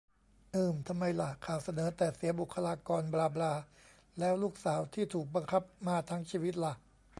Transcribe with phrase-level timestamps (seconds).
[0.53, 3.53] อืม ทำไมล่ะ ข่าวเสนอแต่เสียบุคลากรบลาบลา
[4.19, 6.73] แล้วลูกสาวที่ถูกบังคับมาทั้งชีวิตล่ะ